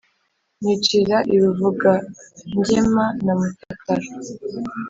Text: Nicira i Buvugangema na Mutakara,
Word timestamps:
Nicira 0.61 1.17
i 1.33 1.35
Buvugangema 1.41 3.05
na 3.25 3.33
Mutakara, 3.39 4.05